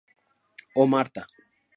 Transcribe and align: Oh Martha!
Oh 0.73 0.87
Martha! 0.87 1.27